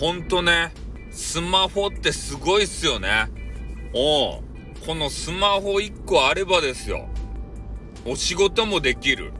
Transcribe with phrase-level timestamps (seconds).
[0.00, 0.72] ほんとね、
[1.12, 3.30] スマホってすごいっすよね。
[3.94, 4.42] お
[4.84, 7.08] このスマホ1個あればですよ。
[8.04, 9.32] お仕事もできる。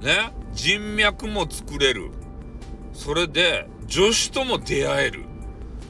[0.00, 2.10] ね人脈も作れる。
[2.92, 5.24] それで、女子とも出会える。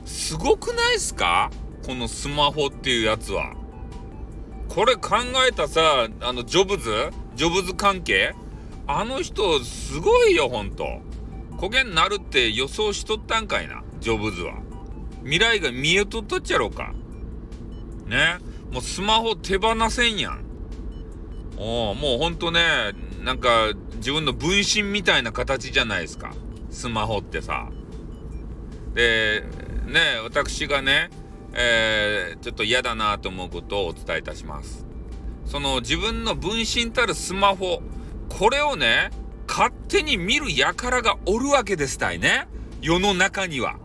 [0.05, 1.51] すごくないっすか？
[1.85, 3.55] このスマホっていうやつは。
[4.69, 5.17] これ考
[5.49, 7.11] えたさ、あの、ジョブズ？
[7.35, 8.35] ジョブズ関係？
[8.87, 10.85] あの人、すごいよ、ほんと。
[11.61, 14.55] 焦げになるって予想しとったんかいな、ジョブズは。
[15.25, 16.95] 未来が見えとったっちゃろうか。
[18.07, 18.39] ね。
[18.73, 20.45] もうスマホ手放せんやん。
[21.59, 26.33] おもうほんとね、なんか自分の分身みたいな形じゃないですか。
[26.71, 27.69] スマホってさ。
[28.95, 29.45] で、
[29.87, 31.11] ね、私がね、
[31.53, 34.87] えー、ちょっと嫌だなと思うことをお伝えいたします。
[35.45, 37.83] その自分の分身たるスマホ、
[38.31, 39.11] これをね、
[39.51, 42.47] 勝手に見る輩がおるわけですたいね。
[42.81, 43.81] 世の中には。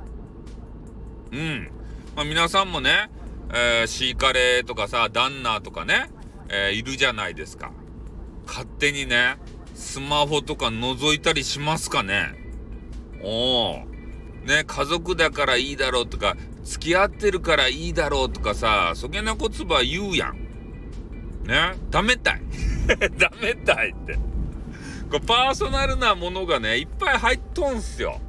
[1.32, 1.72] うん。
[2.16, 3.10] まあ、皆さんもね、
[3.52, 6.12] えー、シーカレーとかさ、ダンナーとかね、
[6.50, 7.72] えー、いるじゃないですか。
[8.46, 9.38] 勝手にね、
[9.74, 12.36] スマホとか覗いたりしますかね
[13.24, 13.86] おお。
[14.46, 20.38] ね、家族だからいいだろうとか、付き合ってるからいいだろうとかさ、そげなこつば言うやん。
[21.48, 22.42] ね、ダメたい。
[23.18, 24.35] ダメたいって。
[25.12, 28.20] こパーソナルなものがね、いっぱい入っとんすよ。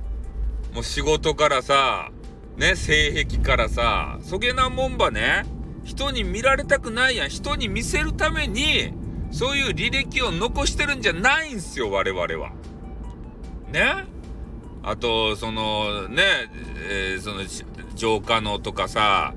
[0.75, 2.11] もう仕事からさ、
[2.57, 5.45] ね、性癖からさ、そげなもんばね、
[5.85, 7.29] 人に見られたくないやん。
[7.29, 8.93] 人に見せるために、
[9.31, 12.53] そういう履歴を残してるんじゃないんすよ、我々は。
[13.73, 14.05] ね？
[14.83, 16.23] あと、その、ね、
[16.89, 17.43] えー、その、
[17.95, 19.35] 浄化のとかさ、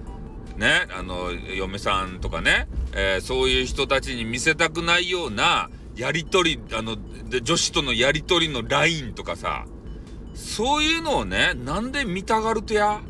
[0.57, 6.97] ね、あの、嫁さんとかね、えー、そういう人たちに見せたくないような、やりとり、あの、
[7.29, 9.65] で、女子とのやりとりのラインとかさ、
[10.33, 13.01] そういうのをね、なんで見たがるとや？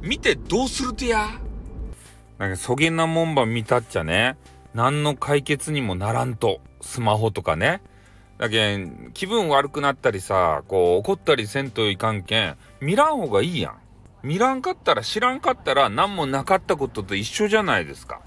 [0.00, 1.26] 見てどうするとや？
[2.38, 4.36] なんか、そげなもんば見たっちゃね、
[4.74, 7.82] 何の解決にもならんと、スマホとかね。
[8.38, 13.78] だけん、気分悪くなったりさ、こう、怒ったりせんといかんけん、見らん方がいいやん。
[14.22, 18.20] 見らんかったら知らんかったら何もなかったことと一緒じゃないですか。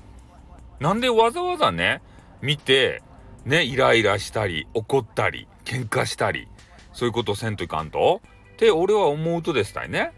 [0.81, 2.01] なんでわざわざね、
[2.41, 3.01] 見て、
[3.45, 6.47] ね、イライラしたり、怒ったり、喧嘩したり、
[6.93, 8.21] そういうことせんといかんと？
[8.53, 10.11] って俺は思うとですたいね。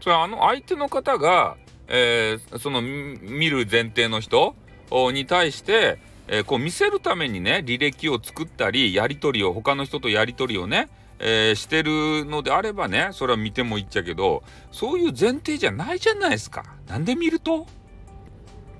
[0.00, 1.56] それあの相手の方が、
[1.88, 4.54] えー、その見る前提の人
[4.90, 10.88] に対して、えー、こう見せるためにね、履歴を作ったり、やり取りを、他の人とやり取りをね、
[11.18, 16.64] えー、してるのであればね、それは見てもいっちゃけど、そういう前提じゃないじゃないですか。
[16.86, 17.66] なんで見ると？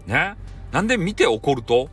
[0.06, 0.36] ね？
[0.72, 1.88] なんで見て怒ると？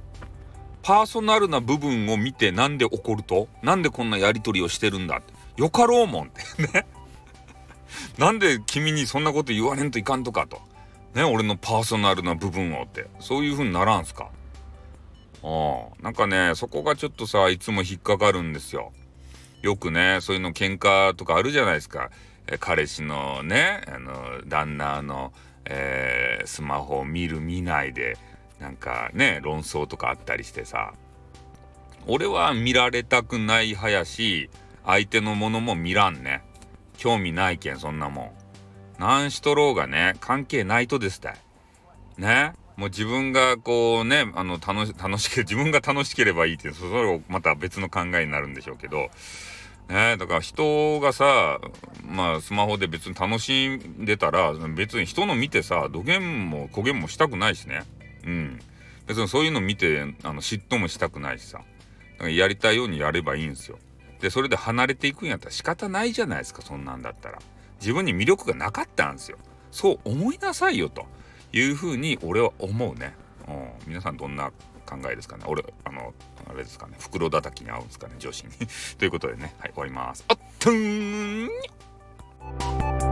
[0.84, 3.48] パーソナルな部分を見てなんで怒ると？
[3.62, 5.22] なんでこんなやり取りをしてるんだ？
[5.58, 6.42] よかろうもんって
[6.74, 6.86] ね。
[8.18, 10.62] なんで君にそんなこと言われんといかんとかと。
[11.14, 13.08] ね、俺のパーソナルな部分をって。
[13.20, 14.30] そういう風にならんすか？
[15.44, 15.48] あ
[16.00, 18.92] あ、なんかね、そこがちょっとさ、いつも引っかかるんですよ。
[19.62, 22.10] よくね、そういうの喧嘩とかあるじゃないですか。
[22.60, 25.34] 彼氏のね、あの、旦那の、
[25.66, 28.18] えー、スマホを見る見ないで、
[28.62, 30.94] なんかね論争とかあったりしてさ
[32.08, 34.50] 俺は見られたくない派やし
[34.86, 36.44] 相手のものも見らんね。
[36.98, 38.32] 興味ないけんそんなもん。
[39.00, 41.36] 何しとろうがね関係ないとですたい。
[42.18, 42.54] ね？
[42.78, 49.10] もう自分がこうねあの楽し楽しけ自分が楽しければいいってそれをまた別の考えになるんでしょうけど。
[49.90, 50.18] ね？
[50.18, 51.60] だから人がさ
[52.08, 57.84] まあスマホで別に楽しんでたら別に人の見てさ土下も焦げんもしたくないしね。
[58.26, 58.60] うん。
[59.08, 61.58] 別にそういうの見て、あの、嫉妬もしたくないしさ。
[61.58, 63.78] だからやりたいようにやればいいんですよ。
[64.22, 67.40] で、それで離れていくんやったら仕方ないじゃないですか、そんなんだったら。
[67.80, 69.38] 自分に魅力がなかったんですよ。
[69.72, 71.06] そう思いなさいよ、と
[71.52, 73.16] いうふうに俺は思うね。
[73.48, 73.70] うん。
[73.88, 74.52] 皆さんどんな
[74.86, 75.46] 考えですかね。
[75.48, 76.14] 俺、あの、
[76.48, 76.96] あれですかね。
[77.00, 78.52] 袋叩きに合うんですかね、女子に。
[79.00, 80.24] ということでね、はい、終わります。
[80.28, 81.46] あっとー
[83.08, 83.11] ん